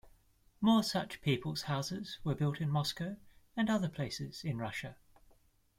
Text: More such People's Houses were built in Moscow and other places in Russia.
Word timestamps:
More 0.61 0.81
such 0.81 1.21
People's 1.21 1.61
Houses 1.61 2.17
were 2.23 2.33
built 2.33 2.59
in 2.59 2.71
Moscow 2.71 3.17
and 3.55 3.69
other 3.69 3.87
places 3.87 4.43
in 4.43 4.57
Russia. 4.57 4.95